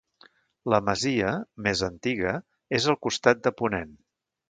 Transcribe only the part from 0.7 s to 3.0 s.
La masia, més antiga, és